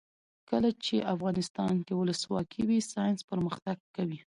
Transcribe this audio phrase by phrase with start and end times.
[0.49, 4.19] کله چې افغانستان کې ولسواکي وي ساینس پرمختګ کوي.